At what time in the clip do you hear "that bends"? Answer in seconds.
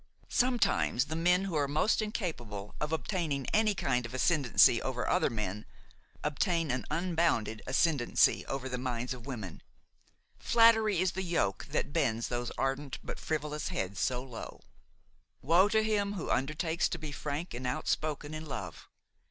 11.69-12.29